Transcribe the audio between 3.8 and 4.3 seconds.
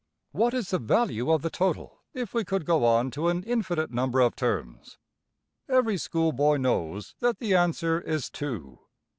number